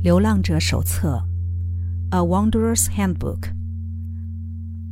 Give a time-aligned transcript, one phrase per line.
[0.02, 1.22] 《流浪者手册》
[2.16, 3.52] （A Wanderer's Handbook），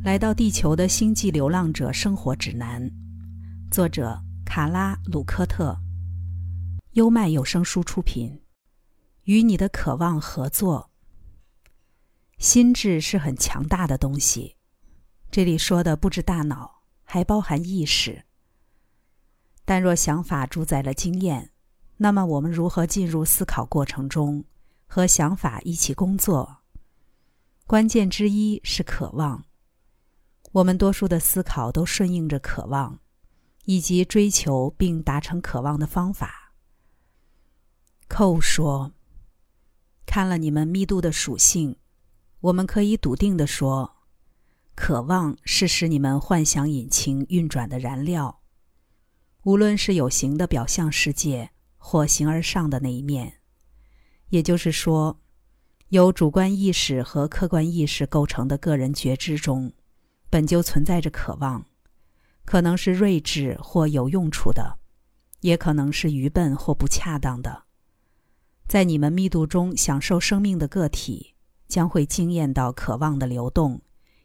[0.03, 2.91] 来到地球的星际流浪者生活指南，
[3.71, 5.75] 作者卡拉·鲁科特，
[6.91, 8.39] 优麦有声书出品。
[9.23, 10.91] 与你的渴望合作。
[12.37, 14.57] 心智是很强大的东西，
[15.31, 18.25] 这里说的不止大脑，还包含意识。
[19.65, 21.49] 但若想法主宰了经验，
[21.97, 24.45] 那么我们如何进入思考过程中？
[24.91, 26.63] 和想法一起工作，
[27.67, 29.45] 关键之一是渴望。
[30.51, 32.99] 我们多数的思考都顺应着渴望，
[33.65, 36.55] 以及追求并达成渴望的方法。
[38.07, 38.91] 寇说
[40.07, 41.75] ：“看了你们密度的属性，
[42.39, 43.97] 我们可以笃定的说，
[44.73, 48.41] 渴望是使你们幻想引擎运转的燃料，
[49.43, 53.35] 无论是有形的表象世界，或形而上的那一面。”
[54.29, 55.19] 也就是说，
[55.89, 59.71] 由主观意识和客观意识构成的个人觉知中，
[60.29, 61.65] 本就存在着渴望，
[62.45, 64.77] 可能是睿智或有用处的，
[65.41, 67.63] 也可能是愚笨或不恰当的。
[68.67, 71.33] 在你们密度中享受生命的个体，
[71.67, 73.81] 将会惊艳到渴望的流动，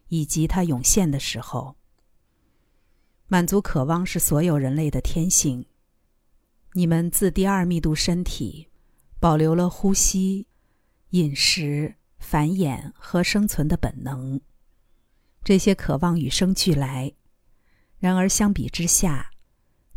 [0.09, 1.75] 以及它涌现的时候。
[3.27, 5.65] 满足渴望是所有人类的天性。
[6.73, 8.67] 你们自第二密度身体。
[9.25, 10.45] 保留了呼吸、
[11.09, 14.39] 饮食、繁衍和生存的本能，
[15.43, 17.11] 这些渴望与生俱来。
[17.97, 19.31] 然而，相比之下，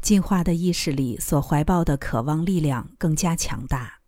[0.01, 4.01] 进化的意识里所怀抱的渴望力量更加强大，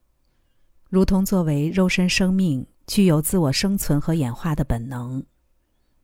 [0.88, 5.22] 如同作为肉身生命具有自我生存和演化的本能。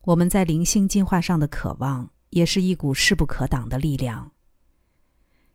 [0.03, 4.33] 我们在灵性进化上的渴望，也是一股势不可挡的力量。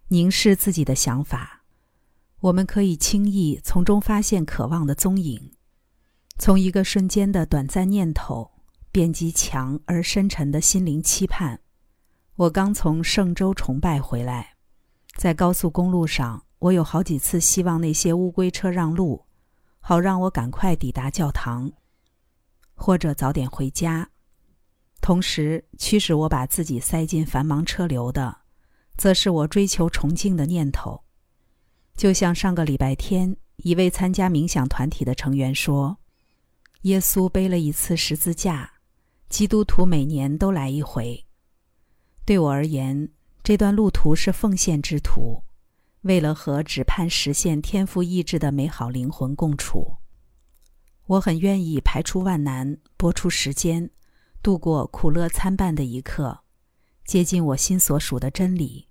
[0.08, 1.61] 凝视自己的想法。
[2.42, 5.52] 我们可以轻易从中发现渴望的踪影，
[6.40, 8.50] 从一个瞬间的短暂念头，
[8.92, 11.60] 遍及强而深沉的心灵期盼。
[12.36, 14.56] 我刚从圣州崇拜回来，
[15.16, 19.28] 在高速公路上，我有好几次希望那些乌龟车让路，
[19.80, 21.72] 好让我赶快抵达教堂，
[22.74, 24.10] 或者早点回家。
[25.00, 28.36] 同时，驱使我把自己塞进繁忙车流的，
[28.98, 31.04] 则是我追求崇敬的念头。
[32.02, 36.00] 就像上个礼拜天，一位参加冥想团体的成员说
[36.82, 38.74] ：“耶稣背了一次十字架，
[39.30, 41.24] 基督徒每年都来一回。
[42.26, 43.12] 对我而言，
[43.44, 45.44] 这段路途是奉献之途，
[46.02, 49.98] 为了和只盼实现天赋意志的美好灵魂共处。
[51.06, 53.92] 我很愿意排除万难，拨出时间，
[54.42, 56.40] 度过苦乐参半的一刻，
[57.06, 58.88] 接近我心所属的真理。”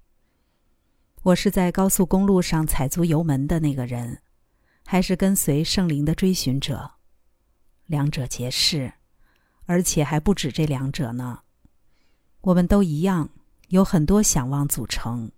[1.22, 4.22] 我是在高速公路上踩足油门的那个人，
[4.86, 6.92] 还是跟随圣灵的追寻者？
[7.84, 8.94] 两者皆是，
[9.66, 11.41] 而且还不止这两者呢。
[12.41, 13.28] 我们都一样，
[13.69, 15.30] 有很多想望组成。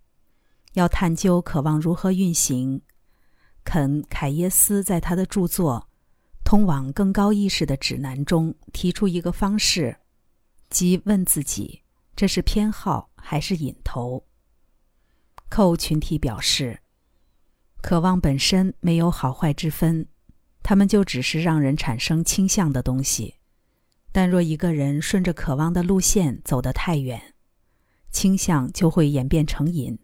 [0.75, 2.83] 要探究渴望如何运行，
[3.65, 5.89] 肯·凯耶斯在他的著作
[6.45, 9.97] 《通往更高意识的指南》中提出一个方式，
[10.71, 11.83] 即问自己：
[12.15, 14.25] 这是偏好还是引头？
[15.55, 16.81] 寇群体表示，
[17.83, 20.07] 渴望本身没有好坏之分，
[20.63, 23.35] 他们就只是让人产生倾向的东西。
[24.13, 27.35] 但若一个人顺着渴望的路线走得太远，
[28.11, 29.99] 倾向就会演变成瘾。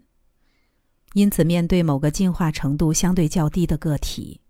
[1.15, 4.43] 因此，面对某个进化程度相对较低的个体，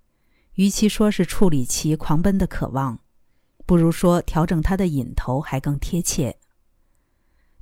[0.55, 2.99] 与其说是处理其狂奔的渴望，
[3.65, 6.41] 不如说调整他的瘾头还更贴切。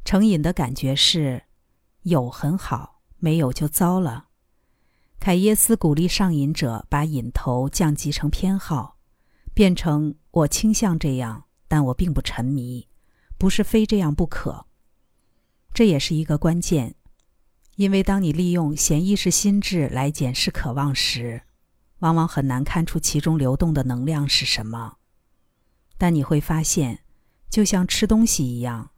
[0.06, 1.42] 成瘾的感觉是，
[2.04, 2.95] 有很好。
[3.18, 4.26] 没有就糟了。
[5.18, 8.98] 凯耶斯鼓励上瘾者把瘾头降级成偏好，
[9.54, 12.86] 变成我倾向这样，但我并不沉迷，
[13.38, 14.66] 不是非这样不可。
[15.72, 16.94] 这也是一个关键，
[17.76, 21.42] 因为当你利用潜意识心智来检视渴望时，
[22.00, 24.96] 往往很难看出其中流动的能量是什么。
[25.98, 27.00] 但你会发现，
[27.48, 28.90] 就像吃东西一样，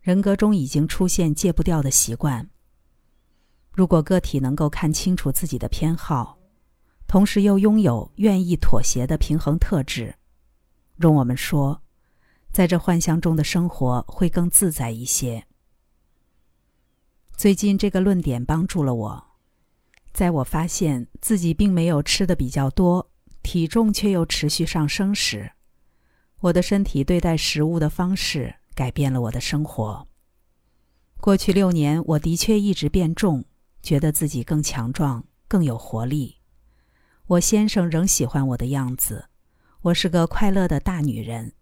[0.00, 2.48] 人格中已经出现戒不掉的习惯。
[3.76, 6.38] 如果个体能够看清楚自己的偏好，
[7.06, 10.14] 同时又拥有愿意妥协的平衡特质，
[10.96, 11.82] 容我们说，
[12.50, 15.46] 在这幻象中的生活会更自在一些。
[17.36, 19.26] 最近这个论点帮助了我，
[20.14, 23.10] 在我发现自己并没有吃的比较多，
[23.42, 25.52] 体重却又持续上升时，
[26.40, 30.08] 我的身体对待食物的方式改变了我的生活。
[31.20, 33.44] 过去六年，我的确一直变重。
[33.86, 36.38] 觉得自己更强壮，更有活力。
[37.26, 39.28] 我先生仍喜欢我的样子，
[39.80, 41.52] 我是个快乐的大女人，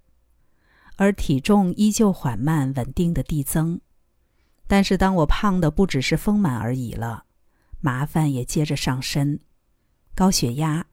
[0.97, 3.79] 而体重依旧缓慢稳定的递增。
[4.67, 7.27] 但是当我胖的不只是丰满而已了，
[7.81, 9.39] 麻烦也接着上身，
[10.15, 10.87] 高血压、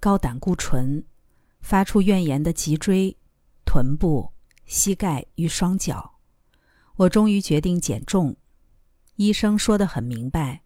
[0.00, 1.04] 高胆固醇，
[1.60, 3.14] 发出怨言的脊椎、
[3.66, 4.32] 臀部、
[4.64, 6.14] 膝盖与双脚。
[6.96, 8.34] 我终于决定减重，
[9.16, 10.62] 医生说的很明白，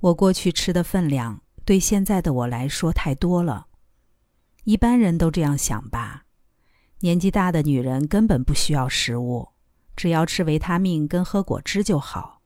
[0.00, 1.42] 我过去吃的分量。
[1.64, 3.66] 对现在的我来说太多了，
[4.64, 6.24] 一般人都这样想吧。
[7.00, 9.50] 年纪大的女人根本不需要食物，
[9.94, 12.40] 只要吃维他命跟喝果汁就好。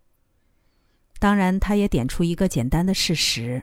[1.21, 3.63] 当然，他也点出一个简单的事实：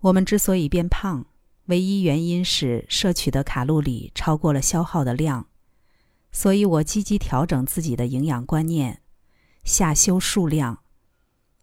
[0.00, 1.26] 我们之所以变胖，
[1.66, 5.48] 唯一原因是摄取的卡路里超过了消耗的量。
[6.30, 9.01] 所以我积极调整自己的营养观念，
[9.64, 10.82] 下修数量，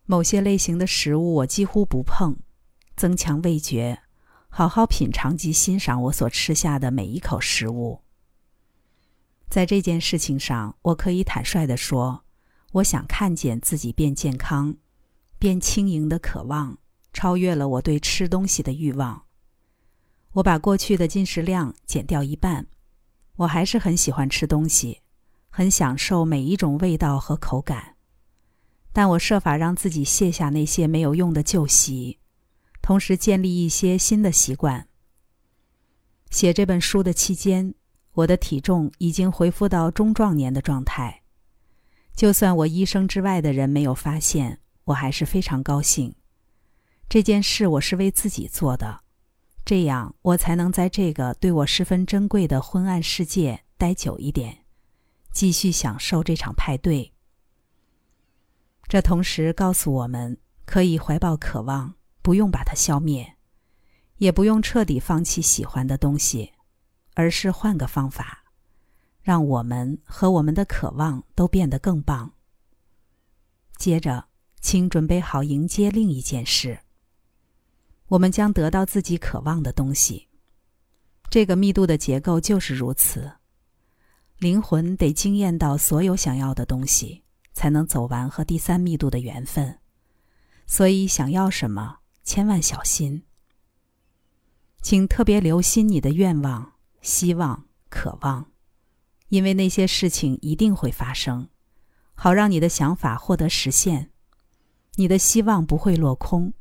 [0.05, 2.37] 某些类型的食物我几乎不碰。
[2.95, 4.01] 增强味觉，
[4.49, 8.01] 好好品尝及欣赏我所吃下的每一口食物。
[9.49, 12.25] 在这件事情上，我可以坦率地说，
[12.73, 14.75] 我想看见自己变健康、
[15.37, 16.77] 变轻盈的渴望，
[17.13, 19.23] 超越了我对吃东西的欲望。
[20.33, 22.67] 我把过去的进食量减掉一半，
[23.37, 25.01] 我还是很喜欢吃东西，
[25.49, 27.95] 很享受每一种味道和口感，
[28.93, 32.19] 但我设法让自己卸下那些没有用的旧习。
[32.81, 34.87] 同时建立一些新的习惯。
[36.31, 37.75] 写这本书的期间，
[38.13, 41.23] 我的体重已经恢复到中壮年的状态。
[42.15, 46.15] 就算我医生之外的人没有发现，我还是非常高兴。
[47.07, 49.01] 这件事我是为自己做的，
[49.65, 54.58] 这样我才能在这个对我十分珍贵的昏暗世界待久一点，
[55.39, 57.13] 继续享受这场派对。
[58.89, 61.95] 这同时告诉我们，可以怀抱渴望。
[62.21, 63.37] 不用把它消灭，
[64.17, 66.51] 也不用彻底放弃喜欢的东西，
[67.13, 68.43] 而是换个方法，
[69.21, 72.33] 让我们和我们的渴望都变得更棒。
[73.77, 74.27] 接着，
[74.59, 76.77] 请准备好迎接另一件事。
[78.09, 80.27] 我们将得到自己渴望的东西。
[81.29, 83.38] 这个密度的结构就是如此。
[84.39, 89.79] 灵魂得惊艳到所有想要的东西，才能走完和第三密度的缘分。
[90.65, 91.97] 所以，想要什么？
[92.23, 93.23] 千万小心，
[94.81, 98.51] 请特别留心你的愿望、希望、渴望，
[99.27, 101.49] 因为那些事情一定会发生，
[102.13, 104.11] 好让你的想法获得实现。
[104.95, 106.53] 你的希望不会落空，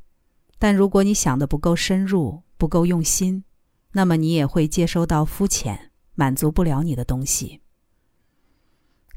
[0.57, 3.45] 但如果你想的不够深入、不够用心，
[3.93, 7.61] 那么你也会接收到肤浅、满足不了你的东西。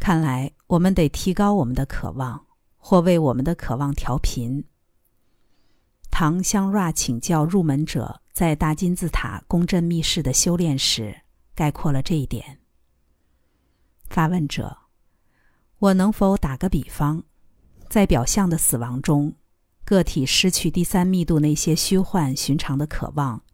[0.02, 2.44] 看来，我们得提高我们的渴望，
[2.76, 4.64] 或为我们的渴望调频。
[6.10, 11.20] 唐向 Ra 请教入门者在大金字塔宫镇密室的修炼时，
[11.54, 12.58] 概括了这一点。
[14.08, 14.76] 发问者：
[15.78, 17.22] 我能否打个比方，
[17.88, 19.36] 在表象的死亡中，
[19.84, 23.44] 个体失去第三密度那些虚幻寻常的渴望，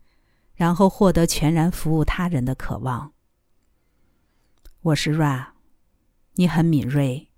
[0.54, 3.12] 然后获得全然服务他人的渴望？
[4.80, 5.48] 我是 Ra，
[6.38, 7.28] 你很敏锐，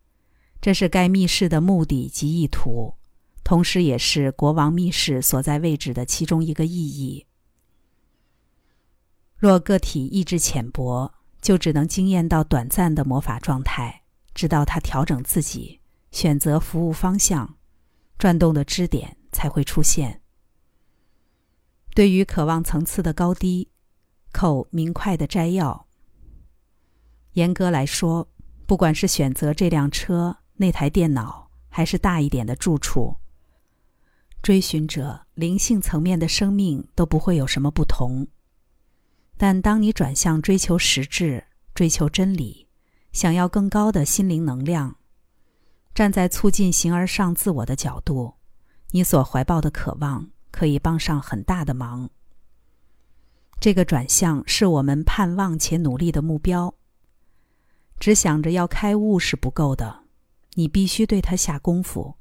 [0.61, 2.97] 这是该密室的目的及意图。
[3.43, 7.27] 同时，也是国王密室所在位置的其中一个意义。
[9.39, 14.03] 若个体意志浅薄，就只能惊艳到短暂的魔法状态，
[14.35, 17.57] 直到他调整自己，选择服务方向，
[18.19, 20.21] 转动的支点才会出现。
[21.95, 23.71] 对于渴望层次的高低，
[24.31, 25.87] 扣明快的摘要。
[27.33, 28.29] 严格来说，
[28.71, 33.17] 不管是选择这辆车、那台电脑，还是大一点的住处。
[34.43, 38.29] 追寻者灵性层面的生命都不会有什么不同，
[39.37, 41.43] 但当你转向追求实质、
[41.75, 42.69] 追求真理，
[43.11, 44.99] 想要更高的心灵能量，
[45.93, 48.35] 站在促进形而上自我的角度，
[48.93, 52.09] 你所怀抱的渴望可以帮上很大的忙。
[53.59, 56.73] 这个转向是我们盼望且努力的目标。
[58.01, 60.05] 只想着要开悟是不够的，
[60.55, 62.17] 你必须对它下功夫。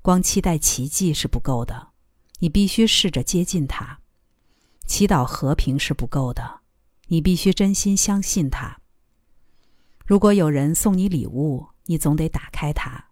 [0.00, 1.88] 光期待奇迹是不够的，
[2.38, 3.98] 你必须试着接近他；
[4.86, 6.60] 祈祷和平是不够的，
[7.08, 8.80] 你必须真心相信他。
[10.06, 13.04] 如果有人送你礼物，你总得打开它。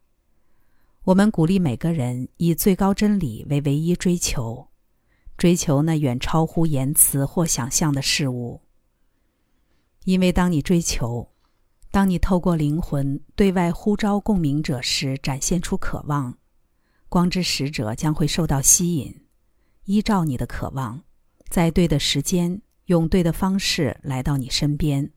[1.03, 4.69] 我们鼓励每个人以最高真理为唯一追求，
[5.37, 8.63] 追求那远超乎言辞或想象的事物。
[10.05, 11.31] 因为当你追求，
[11.91, 16.37] 当你透过灵魂对外呼召共鸣者时，展现出渴望。
[17.09, 19.23] 光之使者将会受到吸引，
[19.85, 21.03] 依照你的渴望，
[21.49, 25.11] 在对的时间，用对的方式来到你身边。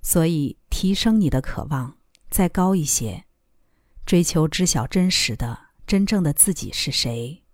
[0.00, 1.98] 所以，提升你的渴望，
[2.30, 3.24] 再高一些，
[4.06, 7.44] 追求知晓真实的、真正的自己是谁。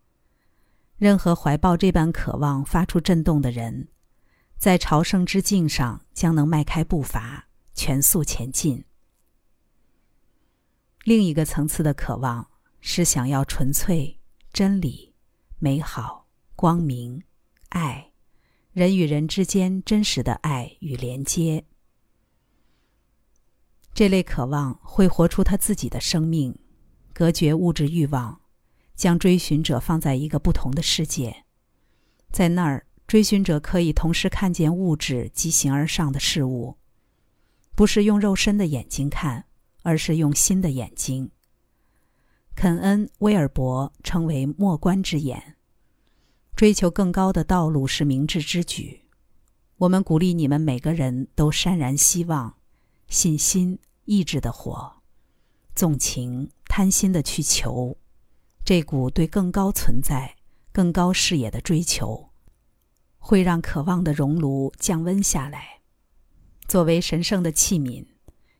[0.96, 3.88] 任何怀抱这般渴望发出震动的人，
[4.56, 7.47] 在朝圣之境上将能迈开步伐，
[7.78, 8.84] 全速前进。
[11.04, 14.18] 另一个层次的渴望是想要纯粹、
[14.52, 15.14] 真理、
[15.60, 17.22] 美好、光明、
[17.68, 18.10] 爱，
[18.72, 21.64] 人与人之间真实的爱与连接。
[23.94, 26.58] 这类渴望会活出他自己的生命，
[27.14, 28.40] 隔绝物质欲望，
[28.96, 31.44] 将追寻者放在一个不同的世界。
[32.32, 36.76] 在那儿，追寻者可以同时看见物质及形而上的事物，
[37.78, 39.46] 不是用肉身的眼睛看，
[39.84, 41.30] 而是用心的眼睛。
[42.56, 45.54] 肯恩·威尔伯称为“莫观之眼”。
[46.56, 49.04] 追求更高的道路是明智之举。
[49.76, 52.56] 我们鼓励你们每个人都潸然希望、
[53.06, 53.78] 信心。
[54.06, 54.94] 意志的火，
[55.76, 57.96] 纵情贪心的去求，
[58.64, 60.34] 这股对更高存在、
[60.72, 62.30] 更高视野的追求，
[63.18, 65.77] 会让渴望的熔炉降温下来。
[66.68, 68.04] 作为神圣的器皿，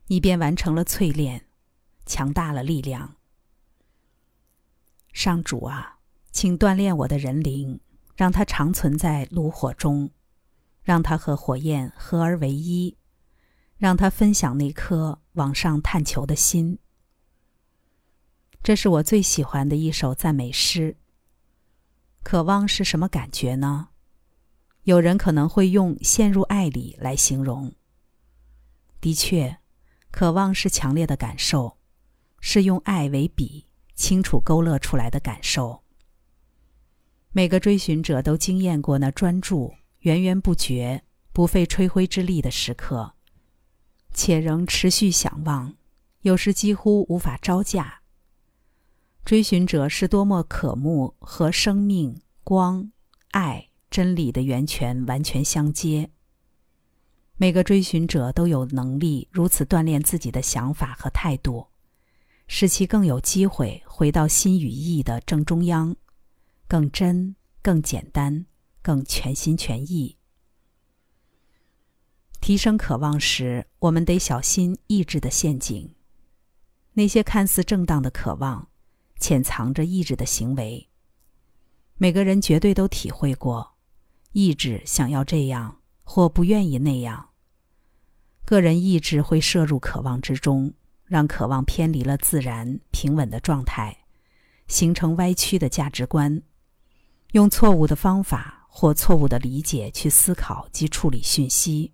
[0.06, 1.44] 你便完成了淬炼，
[2.06, 3.16] 强大了力量。
[5.12, 5.98] 上主啊，
[6.32, 7.78] 请锻炼我的人灵，
[8.16, 10.10] 让它长存在炉火中，
[10.82, 12.96] 让它和火焰合而为一。
[13.76, 16.78] 让它分享那颗往上探求的心。
[18.60, 20.96] 这是我最喜欢的一首赞美诗。
[22.24, 23.90] 渴望是什么感觉呢？
[24.82, 27.72] 有人可能会用陷入爱里来形容。
[29.00, 29.59] 的确，
[30.11, 31.78] 渴望是强烈的感受，
[32.40, 35.83] 是用爱为笔清楚勾勒出来的感受。
[37.31, 43.14] 每个追寻者都经验过那专注、源源不绝、不费吹灰之力的时刻。
[44.14, 45.75] 且仍持续想望，
[46.23, 48.00] 有时几乎无法招架。
[49.25, 52.90] 追寻者是多么渴慕和生命、光、
[53.31, 56.11] 爱、真理的源泉完全相接。
[57.40, 61.68] 每个追寻者都有能力如此锻炼自己的想法和态度，
[62.49, 65.95] 使其更有机会回到心与意的正中央，
[66.66, 68.47] 更真、更简单、
[68.83, 70.16] 更全心全意。
[72.40, 75.95] 提升渴望时，我们得小心意志的陷阱。
[76.95, 78.68] 那些看似正当的渴望，
[79.21, 80.88] 潜藏着意志的行为。
[81.99, 83.76] 每个人绝对都体会过，
[84.33, 87.27] 意志想要这样或不愿意那样。
[88.49, 90.73] 个人意志会摄入渴望之中，
[91.05, 93.95] 让渴望偏离了自然平稳的状态，
[94.67, 96.40] 形成歪曲的价值观，
[97.33, 101.93] 用错误的方法或错误的理解去思考及处理讯息。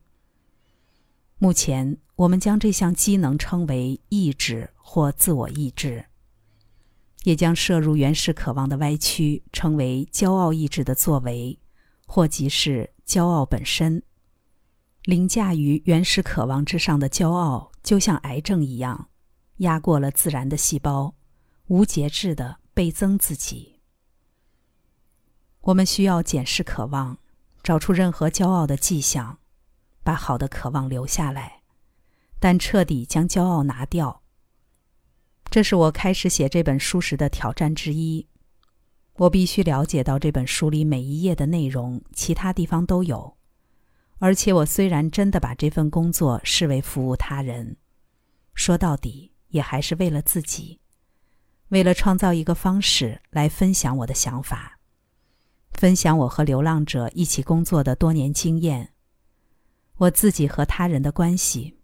[1.39, 6.05] 目前，我们将这项机能称为意志或自我意志，
[7.25, 11.59] 也将摄入原始渴望的歪曲称为骄傲意志的作为，
[12.07, 14.01] 或即是骄傲本身。
[15.05, 19.11] 凌驾于原始渴望之上的骄傲，就像癌症一样，
[19.59, 21.15] 压过了自然的细胞，
[21.67, 23.81] 无节制的倍增自己。
[25.61, 27.19] 我们需要检视渴望，
[27.63, 29.39] 找出任何骄傲的迹象。
[30.03, 31.63] 把好的渴望留下来，
[32.39, 34.23] 但彻底将骄傲拿掉。
[35.51, 38.27] 这是我开始写这本书时的挑战之一。
[39.17, 43.37] 我必须了解到这本书里每一页的内容，其他地方都有。
[44.25, 47.77] 而且，我虽然真的把这份工作视为服务他人，
[48.55, 50.81] 说到底也还是为了自己，
[51.69, 54.79] 为了创造一个方式来分享我的想法，
[55.73, 58.95] 分享我和流浪者一起工作的多年经验。
[59.97, 61.77] 我自己和他人的关系，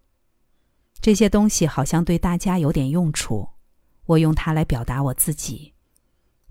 [1.02, 3.50] 这些东西好像对大家有点用处。
[4.06, 5.74] 我用它来表达我自己，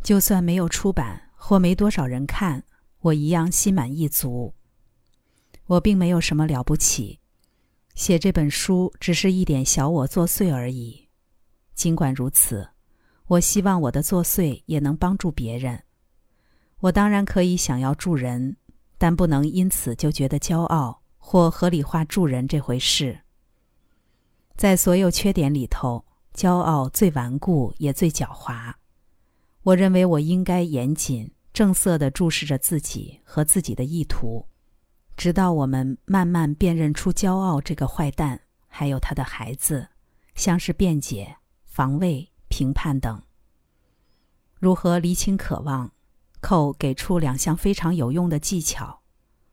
[0.03, 2.63] 就算没有出版或没多少人看，
[3.00, 4.53] 我一样心满意足。
[5.70, 7.20] 我并没有什么了不起，
[7.94, 11.08] 写这本书只是一点小我作祟而已。
[11.76, 12.68] 尽管如此，
[13.28, 15.84] 我希望我的作祟也能帮助别人。
[16.80, 18.58] 我当然可以想要助人，
[18.98, 21.02] 但不能因此就觉得骄傲。
[21.22, 23.20] 或合理化助人这回事，
[24.56, 28.74] 在所有缺点里头，骄傲最顽固也最狡猾。
[29.62, 34.48] 我认为我应该严谨、正色地注视着自己和自己的意图，
[35.20, 39.90] 直到我们慢慢辨认出骄傲这个坏蛋，还有他的孩子，
[40.34, 41.36] 像是辩解、
[41.66, 43.22] 防卫、评判等。
[44.60, 45.92] 如何厘清渴望？
[46.40, 49.02] 寇给出两项非常有用的技巧：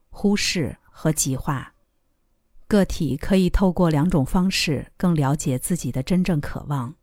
[0.09, 1.75] 忽视和极化。
[2.69, 6.95] 个体可以透过两种方式更了解自己的真正渴望。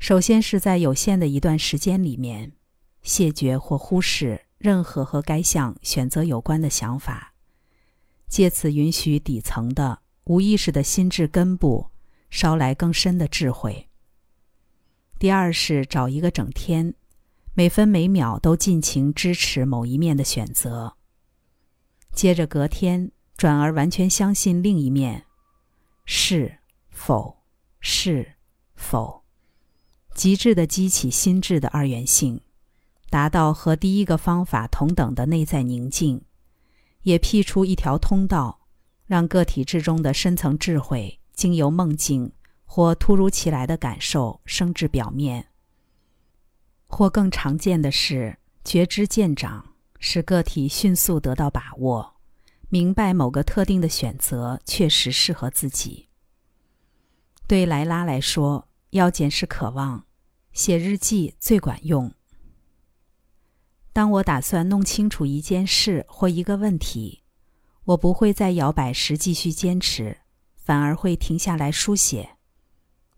[0.00, 2.54] 首先是在有限的一段时间里面，
[3.02, 7.31] 谢绝或忽视任何和该项选择有关的想法，
[8.32, 11.88] 借此允许底层的无意识的心智根部
[12.30, 13.90] 捎来更深的智慧。
[15.18, 16.94] 第二是找一个整天。
[17.52, 20.96] 每分每秒都尽情支持某一面的选择，
[22.14, 25.26] 接着隔天转而完全相信另一面，
[26.06, 27.42] 是否
[27.80, 28.36] 是
[28.74, 29.24] 否，
[30.14, 32.40] 极致的激起心智的二元性，
[33.10, 36.22] 达到和第一个方法同等的内在宁静，
[37.02, 38.60] 也辟出一条通道，
[39.06, 42.32] 让个体之中的深层智慧经由梦境
[42.64, 45.48] 或突如其来的感受升至表面。
[46.86, 52.14] 或更常见的是觉知渐长，使个体迅速得到把握，
[52.68, 56.08] 明白某个特定的选择确实适合自己。
[57.48, 60.04] 对莱拉来说，要检视渴望，
[60.52, 62.12] 写日记最管用。
[63.92, 67.22] 当我打算弄清楚一件事或一个问题，
[67.84, 70.18] 我不会在摇摆时继续坚持，
[70.56, 72.36] 反而会停下来书写，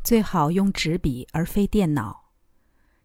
[0.02, 2.32] 最好用纸笔而非电脑。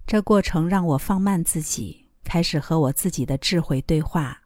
[0.07, 4.41] 这过程让我放慢自己，开始和我自己的智慧对话，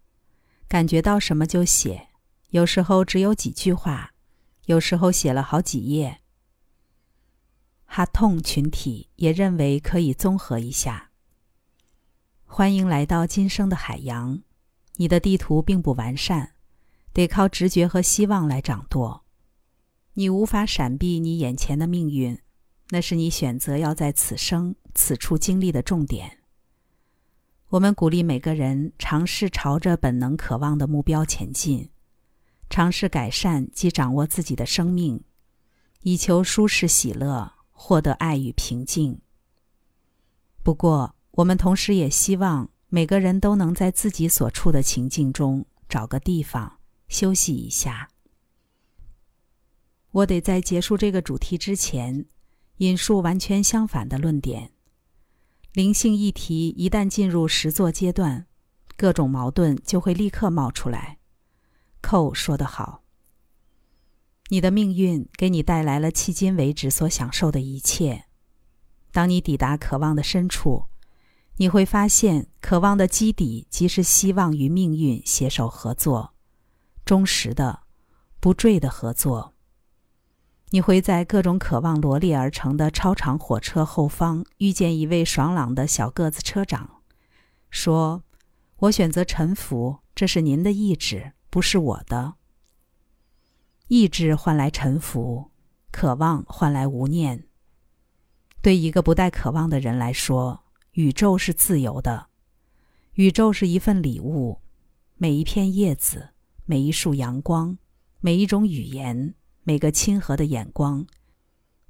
[0.68, 2.10] 感觉到什么就写。
[2.50, 4.12] 有时候只有几句话，
[4.66, 6.20] 有时候写了好几页。
[7.86, 11.12] 哈痛群体也认为可以综合一下。
[12.56, 14.40] 欢迎来到今生的海洋，
[14.98, 16.54] 你的地图并不完善，
[17.12, 19.26] 得靠直觉和希望来掌舵。
[20.14, 22.40] 你无法闪避你眼前的命运。
[22.92, 26.44] 那是你选择要在此生此处经历的重点。
[27.70, 31.90] 我们鼓励每个人尝试朝着本能渴望的目标前进，
[32.70, 35.24] 尝试改善及掌握自己的生命，
[36.02, 39.20] 以求舒适喜乐，获得爱与平静。
[40.62, 48.10] 不过，我们同时也希望每个人都能在自己所处的情境中找个地方休息一下。
[50.12, 52.26] 我得在结束这个主题之前。
[52.78, 54.72] 引述完全相反的论点：
[55.74, 58.48] 灵性议题一旦进入实作阶段，
[58.98, 61.20] 各种矛盾就会立刻冒出来。
[62.02, 63.04] 寇说得好
[64.50, 68.26] ：“你的命运给你带来了迄今为止所享受的一切。
[69.12, 70.86] 当你抵达渴望的深处，
[71.58, 76.34] 你会发现，渴望的基底即是希望与命运携手合作，
[77.06, 77.82] 忠实的、
[78.40, 79.54] 不坠的合作。”
[80.72, 87.04] 你会在各种渴望罗列而成的超长火车后方遇见一位爽朗的小个子车长，
[87.70, 88.24] 说
[88.78, 92.34] ：“我选择臣服，这是您的意志，不是我的。
[93.88, 95.52] 意志换来臣服，
[95.92, 97.46] 渴望换来无念。
[98.64, 100.63] 对一个不带渴望的人来说，
[100.94, 102.28] 宇宙是自由的，
[103.14, 104.62] 宇宙是一份礼物，
[105.16, 106.30] 每一片叶子，
[106.66, 107.78] 每一束阳光，
[108.20, 111.08] 每一种语言。”每个亲和的眼光，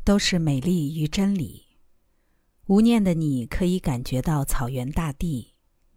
[0.04, 1.64] 都是美丽与真理。
[2.68, 5.56] 无念的你可以感觉到草原大地，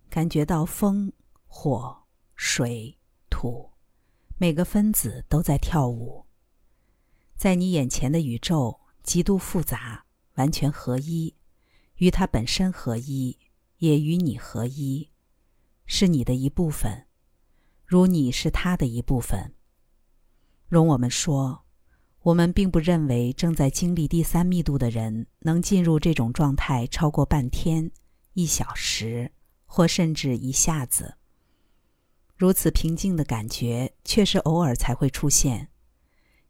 [0.09, 1.12] 感觉到风、
[1.47, 2.97] 火、水、
[3.29, 3.73] 土，
[4.38, 6.25] 每个分子都在跳舞。
[7.37, 11.35] 在你眼前的宇宙极度复杂，完全合一，
[11.96, 13.38] 与它本身合一，
[13.78, 15.11] 也与你合一，
[15.85, 17.06] 是你的一部分，
[17.85, 19.54] 如你是它的一部分。
[20.68, 21.62] 容我们说。
[22.22, 27.88] 我们并不认为正在经历第三密度的人能进入这种状态超过半天、
[28.32, 29.30] 一小时，
[29.64, 31.18] 或甚至一下子。
[32.35, 35.68] 如此平静的感觉确实偶尔才会出现。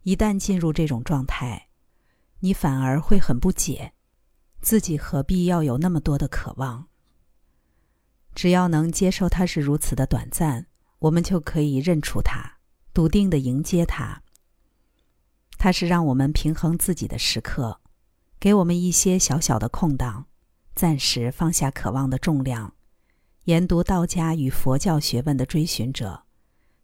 [0.00, 1.68] 一旦进入这种状态，
[2.40, 3.92] 你反而会很不解，
[4.66, 6.88] 自己何必要有那么多的渴望？
[8.35, 10.66] 只要能接受它是如此的短暂，
[10.98, 12.59] 我们就可以认出它，
[12.92, 14.24] 笃定的迎接它。
[15.57, 17.81] 它是让我们平衡自己的时刻，
[18.40, 20.26] 给我们一些小小的空档，
[20.74, 22.74] 暂时放下渴望的重量。
[23.44, 26.24] 研读道家与佛教学问的追寻者，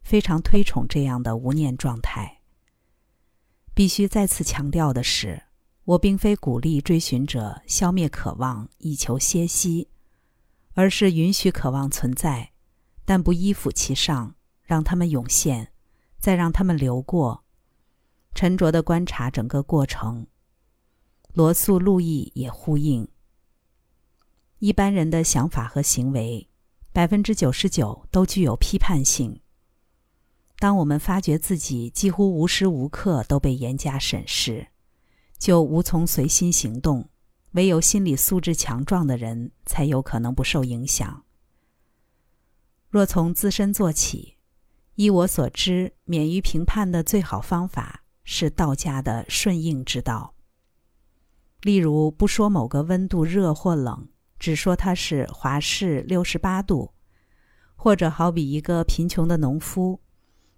[0.01, 2.39] 非常推崇这样的无念状态。
[3.73, 5.43] 必须再次强调的是，
[5.85, 9.89] 我并非鼓励追寻者消灭渴望以求歇息，
[10.73, 12.51] 而是允许渴望存在，
[13.03, 15.73] 但不依附其上，让他们涌现，
[16.19, 17.43] 再让他们流过。
[18.33, 20.25] 沉着的观察整个过程，
[21.33, 23.07] 罗素·路易也呼应。
[24.59, 26.49] 一般人的想法和行为，
[26.93, 29.41] 百分之九十九都具有批判性。
[30.59, 34.69] 当我们发觉自己几乎无时无刻都被严加审视，
[35.43, 37.09] 就无从随心行动。
[37.51, 41.25] 唯有心理素质强壮的人，才有可能不受影响。
[42.87, 44.37] 若从自身做起，
[44.95, 50.33] 依我所知，免于评判的最好方法是道家的顺应之道。
[51.59, 54.07] 例如，不说某个温度热或冷，
[54.39, 56.93] 只说它是华氏六十八度；
[57.75, 59.99] 或者好比一个贫穷的农夫，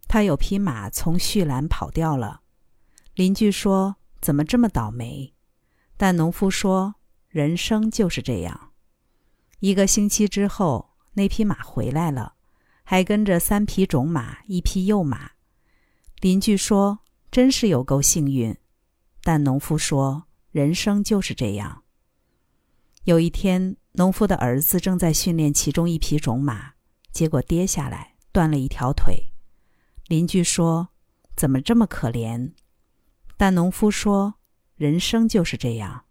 [0.07, 2.41] 他有匹马从畜栏跑掉了，
[3.15, 5.35] 邻居说：“怎么这么倒霉？”
[5.97, 6.95] 但农夫说
[7.29, 8.71] ：“人生就是这样。”
[9.61, 12.33] 一个星期之后，那匹马回来了，
[12.83, 15.33] 还跟着三匹种马，一匹幼马。
[16.21, 18.57] 邻居说：“真是有够幸运。”
[19.21, 21.83] 但农夫说：“人生就是这样。”
[23.05, 26.73] 有一天，农夫的儿子正在训练其中一匹种马，
[27.11, 29.31] 结果跌下来，断了一条腿。
[30.07, 30.89] 邻居说
[31.37, 32.51] ：“怎么这么可怜？”
[33.37, 34.35] 但农夫说。
[34.77, 36.03] 人生就是这样。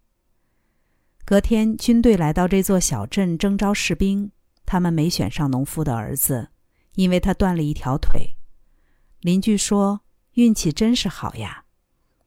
[1.23, 4.31] 隔天，军队来到这座小镇征召士兵，
[4.65, 6.49] 他们没选上农夫的儿子，
[6.95, 8.37] 因为他断了一条腿。
[9.19, 10.01] 邻居说
[10.33, 11.65] ：“运气真是好呀。”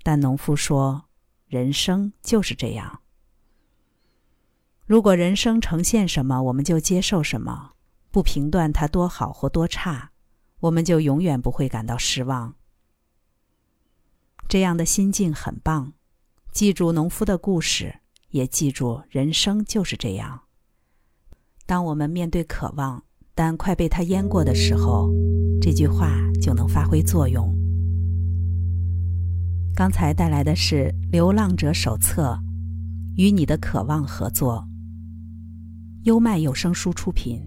[0.05, 1.09] 但农夫说
[1.49, 3.01] ：“人生就是这样。
[4.87, 7.73] 如果人生呈现什么，我们就接受什么，
[8.13, 10.13] 不评断它多好或多差，
[10.61, 12.55] 我们就永远不会感到失望。
[14.49, 15.93] 这样的心境很棒。
[16.53, 17.95] 记住农夫的故事，
[18.31, 20.41] 也记住人生就是这样。
[21.67, 25.11] 当我们面对渴望，但快被它淹过的时候，
[25.61, 27.55] 这句话就能发挥作用。
[29.77, 32.33] 刚才带来的是《流浪者手册》，
[33.17, 34.67] 与你的渴望合作。
[36.05, 37.39] 优麦有声书出品。